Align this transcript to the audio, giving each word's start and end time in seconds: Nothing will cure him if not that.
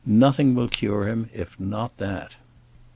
Nothing 0.03 0.55
will 0.55 0.67
cure 0.67 1.05
him 1.07 1.29
if 1.31 1.59
not 1.59 1.97
that. 1.97 2.35